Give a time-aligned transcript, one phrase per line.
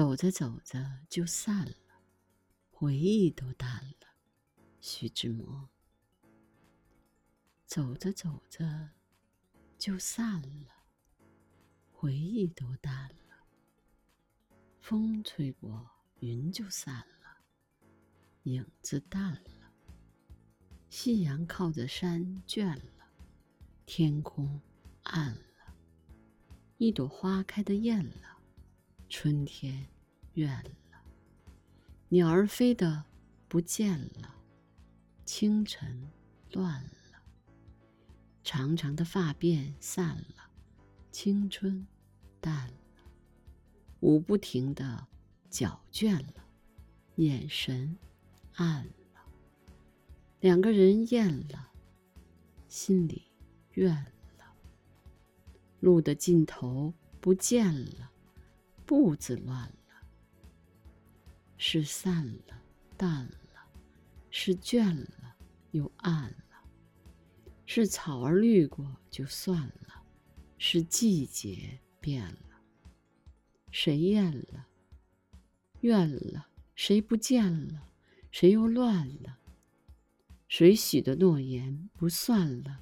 [0.00, 1.74] 走着走着就散了，
[2.70, 4.08] 回忆都淡了。
[4.80, 5.68] 徐志摩。
[7.66, 8.88] 走着走着
[9.76, 10.68] 就散了，
[11.92, 13.44] 回忆都淡了。
[14.80, 15.86] 风吹过，
[16.20, 17.44] 云就散了，
[18.44, 19.70] 影子淡了。
[20.88, 23.06] 夕阳靠着山倦了，
[23.84, 24.58] 天空
[25.02, 25.76] 暗了。
[26.78, 28.39] 一朵花开的艳了，
[29.10, 29.86] 春天
[30.34, 31.02] 远了。
[32.08, 33.04] 鸟儿飞的
[33.48, 34.36] 不见了，
[35.24, 36.08] 清晨
[36.52, 37.22] 乱了。
[38.44, 40.50] 长长的发辫散了，
[41.10, 41.84] 青春
[42.40, 42.74] 淡了。
[43.98, 45.06] 舞不停的
[45.50, 46.44] 脚倦了，
[47.16, 47.98] 眼神
[48.54, 48.92] 暗了。
[50.38, 51.72] 两个人厌了，
[52.68, 53.24] 心里
[53.72, 53.92] 怨
[54.38, 54.54] 了。
[55.80, 58.10] 路的尽头不见了，
[58.90, 60.02] 步子乱了。
[61.56, 62.60] 是散了，
[62.96, 63.62] 淡了，
[64.30, 65.36] 是倦了，
[65.70, 66.64] 又暗了。
[67.66, 70.02] 是草儿绿过就算了，
[70.58, 72.60] 是季节变了。
[73.70, 74.66] 谁厌了，
[75.82, 76.48] 怨了？
[76.74, 77.86] 谁不见了？
[78.32, 79.38] 谁又乱了？
[80.48, 82.80] 谁许的诺言不算了？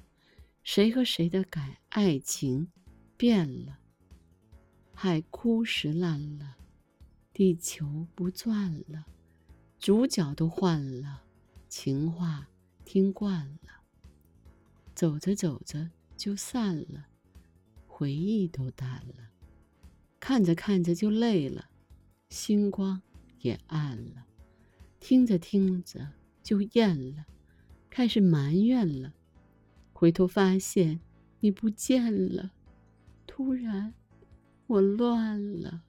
[0.63, 2.71] 谁和谁的感爱情
[3.15, 3.78] 变了？
[5.01, 6.57] 海枯石烂了，
[7.31, 9.05] 地球不转了，
[9.79, 11.21] 主角都换了，
[11.69, 12.49] 情话
[12.83, 13.85] 听惯了。
[14.93, 17.07] 走着走着就散了，
[17.87, 19.29] 回忆都淡了；
[20.19, 21.69] 看着看着就累了，
[22.27, 23.01] 星光
[23.39, 24.25] 也暗了；
[24.99, 26.11] 听着听着
[26.43, 27.25] 就厌了，
[27.89, 29.13] 开始埋怨了。
[29.93, 30.99] 回头发现
[31.39, 32.51] 你不见了，
[33.25, 33.93] 突然
[34.69, 35.81] 我乱了。